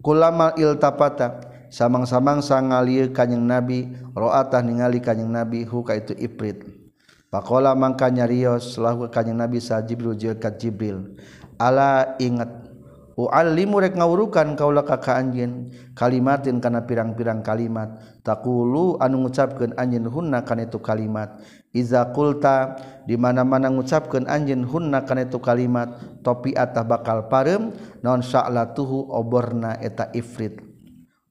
[0.00, 6.64] kulamal iltapata samang-samang sangalieu kanjeng nabi ro'atah ningali kanjeng nabi huka itu ifrit
[7.28, 11.20] pakola mangka nyarios lahu kanjeng nabi sa jibril jeung jibril.
[11.60, 12.48] Ala ingat
[13.12, 15.68] Ulimurek ngawurukan kaula ka ka anjeun.
[15.92, 18.00] Kalimatin kana pirang-pirang kalimat.
[18.24, 21.36] Taqulu anu ngucapkeun anjeun hunna kana itu kalimat.
[21.76, 25.92] Iza qulta di mana-mana ngucapkeun anjeun hunna kana itu kalimat.
[26.24, 30.56] Topi atah bakal parem non sya'latuhu oborna eta ifrit.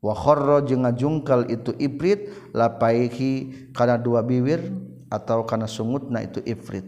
[0.02, 4.62] Wa kharra jeung ngajungkal itu ifrit lapaihi kana dua biwir
[5.10, 6.86] atau kana sungutna itu ifrit.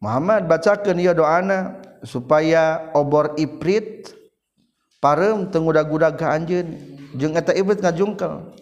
[0.00, 1.84] Muhammad bacakeun ieu doana.
[2.04, 4.14] supaya obor iprit
[4.98, 6.68] parem tenguda-guda ke anjeun.
[7.16, 8.52] Jeung eta ibrit ngajungkel.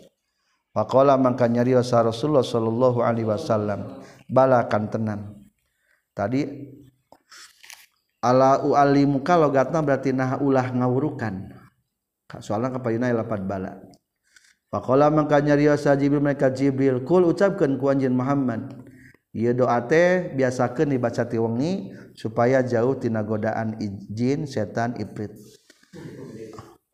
[0.76, 3.96] Faqala mangka nyarios Rasulullah sallallahu alaihi wasallam
[4.28, 5.20] balakan tenan
[6.12, 6.68] tadi
[8.20, 11.48] ala ualimuka logatna berarti nah ulah ngawurukan.
[12.44, 13.80] Soalnya kepadina lapat bala.
[14.68, 18.76] Faqala mangka nyarios Jibril mereka Jibril kul ucapkeun ku anjeun Muhammad.
[19.32, 23.76] Ieu doa teh biasakeun dibaca ti wengi supaya jauh tina godaan
[24.10, 25.30] jin setan ifrit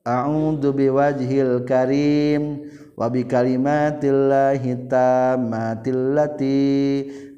[0.02, 2.66] A'udzu biwajhil karim
[2.98, 5.94] wa bi kalimatillahi tammati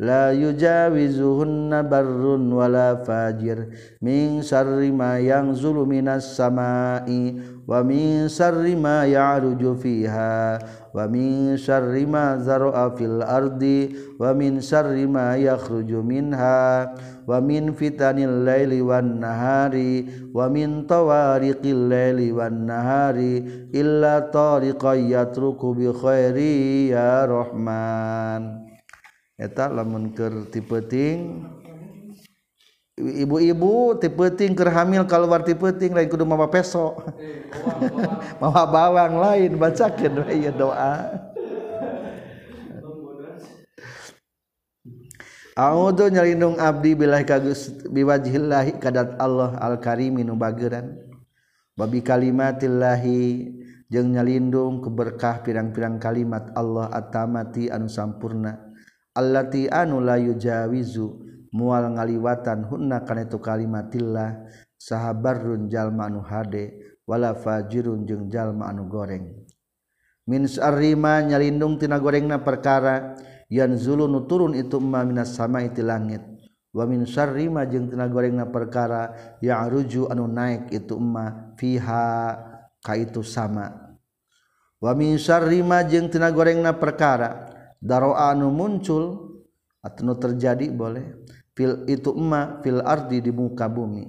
[0.01, 3.69] la yujawizuhunna barrun wala fajir
[4.01, 5.53] min syarri ma yang
[5.85, 10.61] minas samai wamin syarrima ya'ruju fiha.
[10.95, 13.93] Wamin syarrima zar'a fil ardi.
[14.17, 16.93] Wamin syarrima yakhruju minha.
[17.27, 20.07] Wamin fitanil laili wan nahari.
[20.31, 23.43] Wamin tawariqil laili wan nahari.
[23.75, 28.65] Illa tariqan yatruku bi khairi ya rahman.
[29.35, 31.43] Eta lamun keur ti penting
[32.95, 37.43] ibu-ibu tipeting kerhamil keluar tipeting lain kudu mama peso eh,
[38.39, 40.95] mama bawang lain bacakan ya doa.
[45.55, 50.99] A'udzu nyalindung abdi billahi kagus biwajhillahi kadat Allah al-karimi nu bageuran
[51.79, 53.55] babi kalimatillahi
[53.87, 58.75] jeung nyalindung keberkah pirang-pirang kalimat Allah at-tamati anu sampurna.
[59.15, 61.24] Allati anu la yujawizu
[61.55, 64.43] mual ngaliwatan hunna kana itu kalimatillah
[64.75, 69.47] sahabarun jalma anu hade wala fajirun jeung jalma anu goreng.
[70.27, 73.15] Min sarima nyalindung tina gorengna perkara
[73.47, 76.25] yan zulun turun itu ma minas sama'i itu langit.
[76.75, 82.35] Wa min sarima jeung tina gorengna perkara ya'ruju anu naik itu ma fiha
[82.83, 83.95] ka itu sama.
[84.83, 87.47] Wa min sarima jeung tina gorengna perkara
[87.79, 89.37] daroa anu muncul
[89.85, 91.05] atau terjadi boleh
[91.55, 94.05] fil itu emma fil ardi di muka bumi.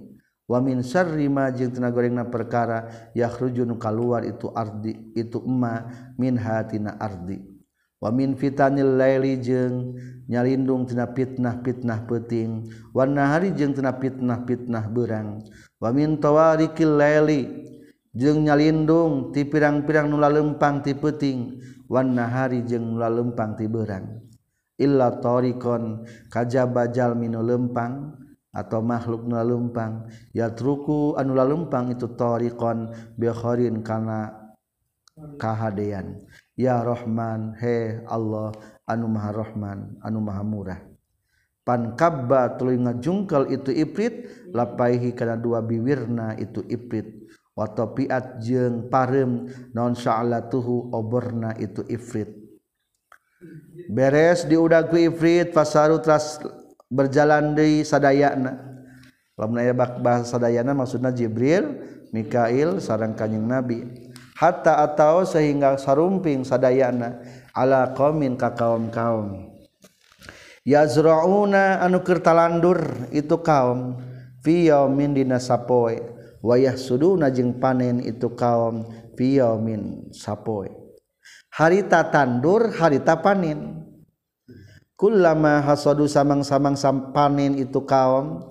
[0.45, 5.89] Wa min syarri ma jeung tina gorengna perkara yakhruju nu kaluar itu ardi itu emma
[6.21, 7.41] min hatina ardi.
[7.97, 9.97] Wa min fitanil laili jeung
[10.29, 12.69] nyalindung tina fitnah-fitnah peuting.
[12.93, 15.41] Wan nahari jeung tina fitnah-fitnah beurang.
[15.81, 17.65] Wa min tawarikil laili
[18.13, 21.57] jeung nyalindung ti pirang-pirang nu lalempang ti peuting.
[21.89, 24.21] Wa nahari jeung nu lalempang ti beurang.
[24.75, 28.15] illa torikon kajabajal minu lempang
[28.55, 30.07] atau makhluk nula lempang.
[30.31, 34.31] Ya truku anula lempang itu torikon bikhorin kana
[35.39, 36.23] kahadean.
[36.55, 38.55] Ya Rahman he Allah
[38.87, 40.79] anu maha Rahman anu maha murah.
[41.65, 47.25] Pan kabba tuluy ngajungkel itu iprit lapaihi kana dua biwirna itu iprit.
[47.55, 52.44] Watopiat jeung parem non sya'latuhu oborna itu ifrit
[53.91, 56.41] beres diudag ku ifrit fasaru tras
[56.89, 58.55] berjalan di sadayana.
[59.35, 61.75] Lamun aya bahasa sadayana maksudna Jibril
[62.15, 63.83] Mikail sareng kanjing Nabi.
[64.35, 67.19] Hatta atau sehingga sarumping sadayana
[67.55, 69.51] ala qaumin ka kaum-kaum.
[70.65, 72.79] Yazrauna anu keur talandur
[73.15, 73.99] itu kaum
[74.43, 75.99] fi yaumin dina sapoe.
[76.45, 78.87] Wayah suduna jeung panen itu kaum
[79.19, 80.84] fi yaumin sapoe.
[81.55, 83.87] Harita tandur harita panen
[84.99, 86.75] kullama hasadu samang-samang
[87.15, 88.43] panen itu kaum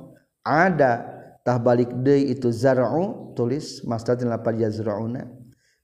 [0.45, 1.13] ada.
[1.45, 5.29] Tah balik deui itu zar'u tulis masdar lapar yazra'una.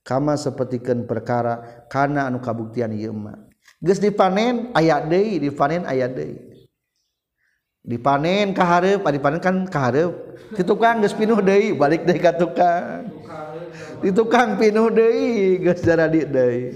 [0.01, 3.37] Kama sapertikeun perkara kana anu kabuktian ieu mah.
[3.77, 6.49] Geus dipanen aya deui dipanen aya deui
[7.85, 10.09] dipanen kaharep dipanen kan kaharep
[10.57, 13.13] di tukang geus pinuh deui balik deui ka tukang.
[14.01, 16.73] Di tukang pinuh deui geus jaradi deui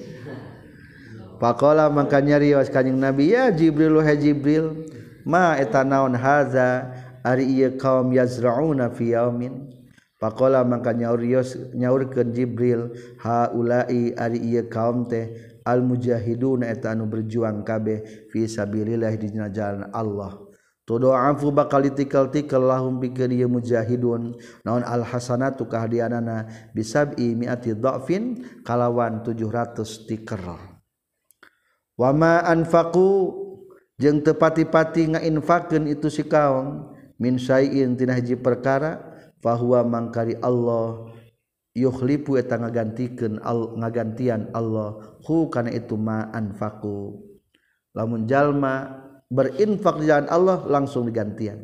[1.36, 3.36] Pakola makanya riwas kanjing Nabi.
[3.36, 4.88] Ya Jibril wahai Jibril.
[5.28, 6.96] Ma eta naon haza?
[7.26, 9.74] Ari ieu kaum yazrauna fi yaumin.
[10.16, 12.96] Pakola mangka nyaurios nyaurkeun Jibril.
[13.20, 19.90] Haula'i ari ieu kaum teh al mujahiduna eta anu berjuang kabeh fi sabilillah di jalan
[19.92, 20.40] Allah.
[20.86, 24.38] Tudoafu bakal tikal-tikal lahum bikin ieu mujahidun.
[24.62, 26.46] Naon al hasanatu kahadianana
[26.78, 30.75] bisabi mi'ati dhafin kalawan 700 tikal
[31.96, 33.32] wama anfaqu
[34.00, 39.00] jeung tepati-pati ngainfakeun itu si kaum min syai'in tina hiji perkara
[39.40, 41.08] fahuwa mangkari Allah
[41.76, 47.20] yukhlifu eta ngagantikeun al ngagantian Allah hu kana itu ma anfaqu.
[47.96, 51.64] Lamun jalma berinfak jalan Allah langsung digantian.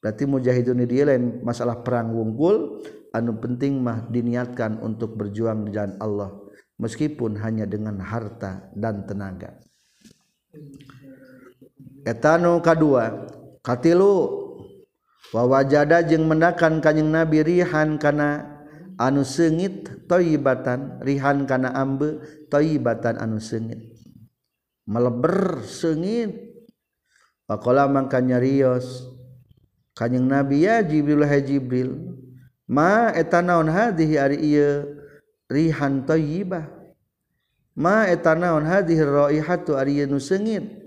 [0.00, 2.80] Berarti mujahidun di lain masalah perang wunggul
[3.12, 6.40] anu penting mah diniatkan untuk berjuang di jalan Allah
[6.80, 9.60] meskipun hanya dengan harta dan tenaga.
[12.08, 13.28] Etanu kedua
[13.60, 14.40] katilu.
[15.30, 18.60] Wawajada jeung mendakan kanjing nabi rihan kana
[18.98, 22.18] anu sengit toibatan rihan kana ambe
[22.50, 23.94] toibatan anu sengit
[24.90, 26.50] meleber sengit
[27.46, 29.10] Pakola mangkanya Rios
[29.98, 32.14] kanjing Nabi ya Jibril Hai Jibril
[32.70, 34.99] ma etanaon hadhihi ari ieu?
[35.50, 36.70] rihan thayyibah
[37.74, 40.78] ma eta naon hadhihi raihatu ari nu seungit?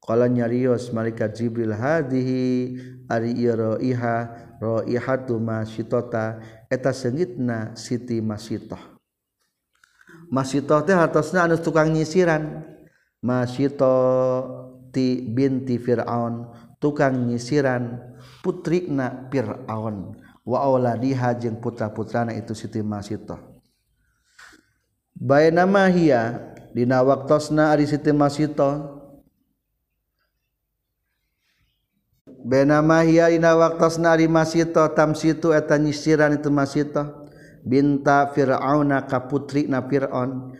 [0.00, 2.80] Qala nyarios malaikat jibril hadhihi
[3.12, 4.16] ari raiha
[4.56, 6.40] raihatu masitota
[6.72, 8.80] eta seungitna siti masitoh
[10.28, 12.64] masitoh teh hartosna anu tukang nyisiran.
[13.18, 13.98] Masito
[14.94, 17.98] ti binti fir'aun tukang nyisiran
[18.44, 20.14] putrina fir'aun.
[20.48, 23.36] Wa auladiha jeung putra-putrana itu siti masitoh
[25.18, 29.02] bae nama hiya dina waktosna ari Siti Masitoh
[32.46, 37.26] bae nama hiya dina waktosna ari Masitoh tamsitu eta nyisiran itu Masitoh
[37.66, 40.54] binta Firauna ka putrina Firaun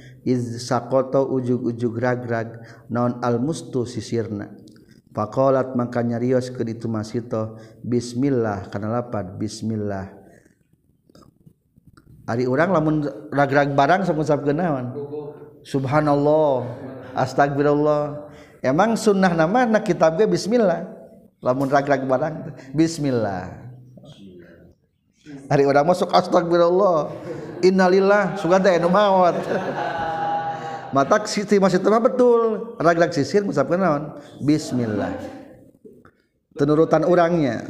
[0.58, 2.60] sakoto ujug-ujug ragrag
[2.92, 4.52] non almustu sisirna.
[5.08, 10.17] Fakolat makanya rios ke itu masito Bismillah karena lapat Bismillah
[12.28, 12.96] hari orang lamun
[13.32, 14.92] ragrag barang sama kenawan
[15.68, 16.64] Subhanallah.
[17.12, 18.30] Astagfirullah.
[18.64, 20.86] Emang sunnah nama nak kitabnya Bismillah.
[21.44, 23.68] Lamun ragrag barang Bismillah.
[25.48, 27.12] Hari orang masuk astagfirullah.
[27.60, 29.36] Innalillah suka teh nu mawat.
[30.88, 32.72] Mata Siti masih tema betul.
[32.80, 35.12] Raglag sisir musab naon bismillah.
[36.56, 37.68] Penurutan orangnya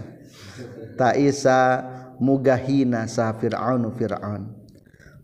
[0.95, 1.83] Taisa
[2.19, 4.43] mugahina sah Fir'aun Fir'aun.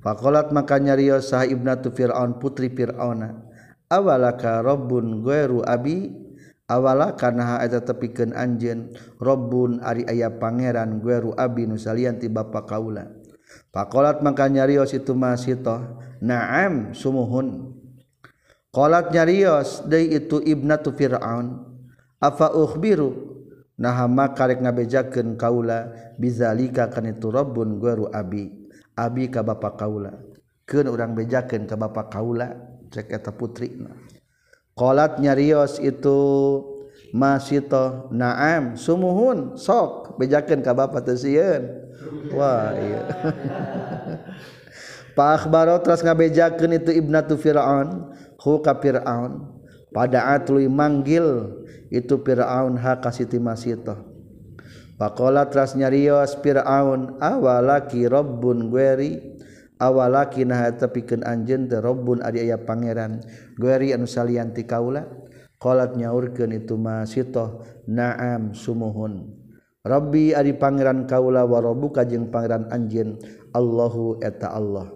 [0.00, 3.40] Fakolat maka nyario sah ibnatu Fir'aun putri Fir'auna
[3.88, 6.24] awalaka Rabbun gueru abi?
[6.64, 8.96] Awala karena eta tepikeun anjeun?
[9.20, 13.04] Rabbun ari aya pangeran gueru abi nu salian ti bapa kaula.
[13.68, 17.76] Fakolat maka nyario situ masitoh naam sumuhun.
[18.74, 21.62] Qalat nyarios deui itu ibnatu Fir'aun
[22.18, 23.33] afa ukhbiru?
[23.80, 28.50] nahama karek ngabejakeun kaula bizalika kana itu rabbun guru abi.
[28.94, 30.14] Abi ka bapa kaula.
[30.64, 32.54] Keun urang bejakeun ka bapa kaula
[32.94, 33.90] cek eta putrina
[34.74, 36.18] qalat nyarios itu
[37.14, 41.62] masito naam sumuhun sok bejakeun ka bapa teu sieun.
[42.34, 43.00] Wah iya.
[45.14, 48.10] Pak akhbaro terus ngabejakeun itu ibnatu Firaun
[48.42, 49.53] hu ka Firaun.
[49.94, 51.54] pada atlui manggil
[51.94, 54.14] itu Firaun ha kasiti masito
[54.94, 59.34] Pakola tras nyarios Firaun awalaki rabbun gueri
[59.82, 63.18] awalaki nah tepikeun anjeun teh rabbun ari aya pangeran
[63.58, 65.06] gueri anu salian ti kaula?
[65.58, 69.32] Qalat nyaurkeun itu masito na'am sumuhun.
[69.80, 73.18] Rabbi ari pangeran kaula wa rabbuka jeung pangeran anjeun
[73.50, 74.92] Allahu eta Allah.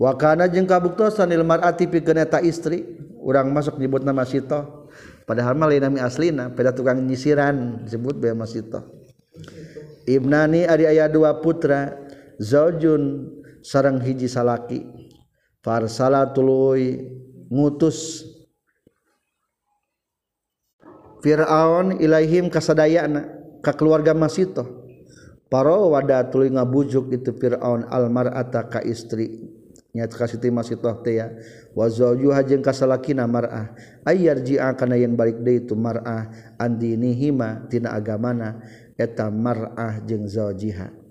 [0.00, 3.01] Wakana jeung kabuktosan ilmar mar'ati pikeun eta istri?
[3.22, 4.90] Urang masuk nyebut nama Sito.
[5.22, 8.82] Padahal mah lain nami aslina pada tukang nyisiran disebut bae mas Sito.
[10.04, 11.94] Ibnani ari aya dua putra
[12.42, 13.30] zaujun
[13.62, 14.82] sareng hiji salaki.
[15.62, 16.98] Farsala tuluy
[17.48, 18.28] ngutus.
[21.22, 23.30] Fir'aun ilaihim kasadayana
[23.62, 24.82] ka keluarga Masito
[25.52, 29.52] Paro wada tuluy ngabujuk itu Fir'aun al mar'ata ka istri
[29.92, 31.28] nya masih masitoh teh ya.
[31.76, 33.76] Wa zawjuha jeung kasalakina mar'ah.
[34.08, 36.32] Ayar ji'a kana yang balik deh itu mar'ah.
[36.56, 38.64] Andinihima tina agamana.
[38.96, 41.02] Eta mar'ah jeng zaujiha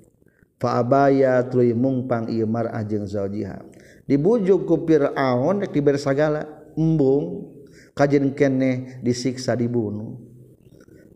[0.61, 1.41] fa abaya
[1.73, 3.65] mung mungpang ieu mar'ah jeng zaujiha
[4.05, 6.45] dibujuk kupir aon rek diber sagala.
[6.77, 7.57] Embung.
[7.91, 10.15] Kajen kene disiksa dibunuh.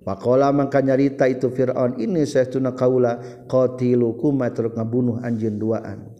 [0.03, 3.17] Pakola mangkanya nyarita itu Fir'aun ini saya tuna kaula
[3.79, 6.14] tilu kuma teruk ngabunuh anjen duaan.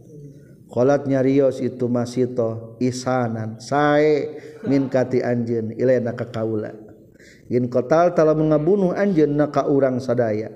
[0.70, 3.61] kolat nyarios itu masito isanan.
[3.61, 6.74] Sae min kati anjeun ilena ka kaula.
[7.49, 10.49] In qatal tala mengabunuh anjeun na ka urang sadaya.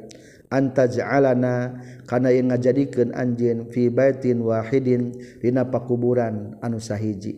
[0.50, 1.78] Antaj'alana
[2.10, 7.38] kana yang ngajadikeun anjeun fi baitin wahidin dina pakuburan anu sahiji.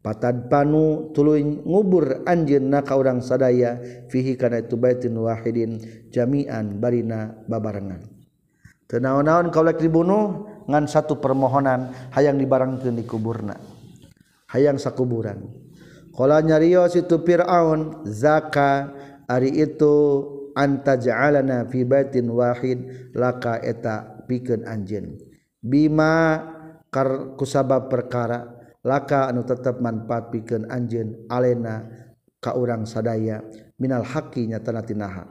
[0.00, 3.76] Patad panu tuluy ngubur anjeun na ka urang sadaya
[4.08, 5.76] fihi kana itu baitin wahidin
[6.08, 8.00] jami'an barina babarengan.
[8.88, 10.55] Teu naon-naon kaulek dibunuh?
[10.66, 13.54] ngan satu permohonan hayang dibarangkeun di kuburna.
[14.50, 15.42] Hayang sakuburan.
[16.14, 18.94] Qala nyarios itu fir'aun zaka
[19.26, 19.94] ari itu
[20.56, 25.18] anta ja'alana fi baitin wahid laka eta pikeun anjeun.
[25.60, 26.40] Bima
[26.88, 28.48] kar kusabab perkara
[28.80, 31.84] laka anu tetep manfaat pikeun anjeun alena
[32.40, 33.44] ka urang sadaya
[33.76, 35.28] minal haqqi nyatana tinaha.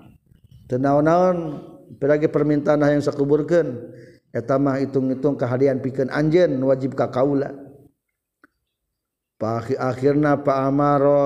[0.70, 1.38] Tenaon-naon
[1.98, 3.70] peragi permintaan yang sakuburkeun.
[4.36, 7.56] etama hitung-hitung kehadian pikeun anjen wajib ka kaula
[9.40, 11.24] pa akhirna Pak Amaro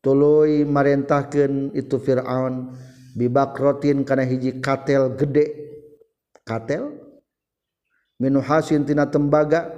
[0.00, 2.72] tuluy marentahkeun itu Firaun
[3.18, 5.66] bibakrotin kana hiji katel gede.
[6.46, 6.94] Katel?
[8.22, 9.74] Minu hasin tina tembaga.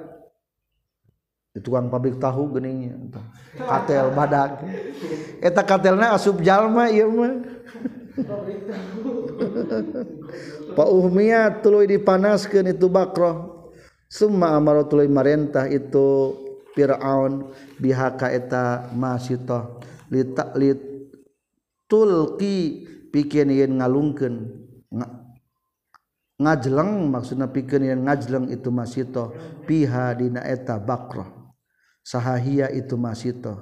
[1.50, 2.94] Di tukang pabrik tahu geningnya
[3.58, 4.62] katel badak.
[5.42, 7.34] Eta katelna asup jalma ieu mah.
[10.76, 13.58] Pak Uhmiyah tuluy dipanaskeun itu Bakrah.
[14.10, 16.34] Summa amara tuluy marentah itu
[16.74, 19.78] Firaun bihaka eta masitah
[20.10, 20.78] litak lit
[21.90, 24.34] tulki pikeun yen ngalungkeun
[26.38, 29.34] ngajleng maksudna pikeun yen ngajleng itu masitah
[29.66, 31.38] piha dina eta Bakrah.
[32.00, 33.60] Sahahia itu masitah.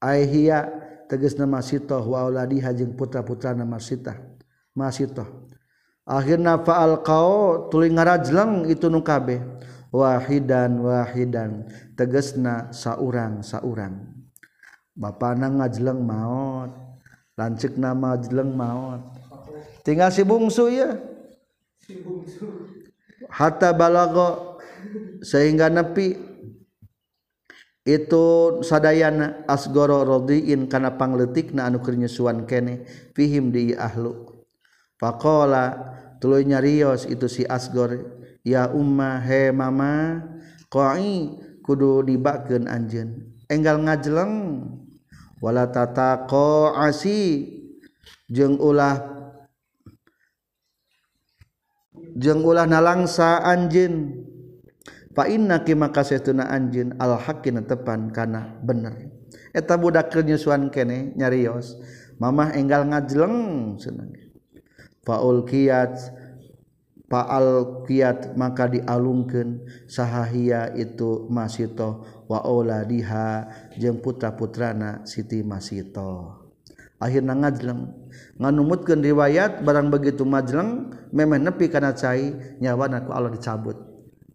[0.00, 4.18] Aihia tegesna masito wa auladiha jeung putra-putrana masita.
[4.76, 5.48] Masito
[6.06, 9.40] akhirna faal qao tuluy ngarajleng itu nu kabeh.
[9.94, 11.70] Wahidan wahidan.
[11.96, 14.12] Tegesna saurang saurang.
[14.96, 16.72] Bapakna ngajleng maut
[17.36, 19.12] lancik nama jeleng maut
[19.84, 20.96] tinggal si bungsu ya.
[23.28, 24.58] Hatta balago
[25.22, 26.16] sehingga nepi
[27.86, 32.82] itu sadayana asgoro rodiin kana pangletik na anu kernyusuan kene
[33.14, 34.26] fihim di ahlu.
[34.98, 37.94] Pakola tuluy nyarios itu si asgor
[38.42, 40.18] ya umma he mama
[40.66, 43.38] qai kudu dibakeun anjeun.
[43.46, 44.66] Enggal ngajleng
[45.38, 47.54] wala tataqo asi.
[48.26, 48.98] Jeung ulah
[52.18, 54.25] jeung ulah nalangsa anjeun.
[55.16, 59.16] Fana maka tun anj alhakin tepan kana bener.
[59.56, 61.80] Eta budak kenyusuan kene nyarios
[62.20, 63.36] mamah enggal ngajleng
[63.80, 64.12] senang
[65.00, 65.96] faul kiat
[67.08, 73.48] faal kiat maka dialungkeun sahahia itu masito waola diha
[73.78, 76.44] jeng putra putrana siti masito.
[77.00, 77.92] Akhirnya ngajleng
[78.36, 83.85] nganumutkan riwayat barang begitu majleng memang nepi karena cai nyawa ku Allah dicabut.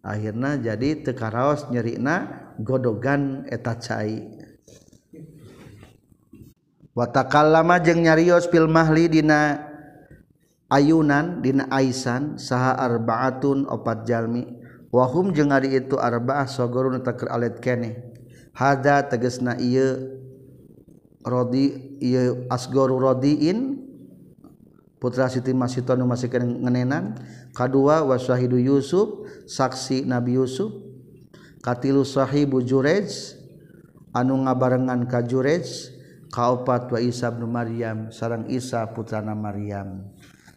[0.02, 4.42] akhirnya jadi tekaraos nyerina godogan eta cai.
[6.92, 9.72] Wa takallama jeung nyarios fil mahli dina
[10.68, 14.44] ayunan dina aisan saha arbaatun opat jalmi.
[14.92, 18.12] Wahum jeung ari itu arbaah sogorun tak alet keneh.
[18.52, 20.20] Hada tegesna ieu
[21.24, 23.81] rodi ieu asgoru rodiin
[25.02, 27.18] putra Siti Masiton masihkan ngenenan.
[27.50, 30.70] Kadua wasyahidu Yusuf saksi Nabi Yusuf.
[31.58, 33.10] Katilu sahibu Jurej
[34.14, 35.66] anu ngabarengan ka Jurej
[36.30, 40.06] kaopat wa Isa bin Maryam sarang Isa putrana Maryam.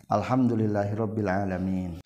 [0.06, 2.06] Alhamdulillahirabbil alamin.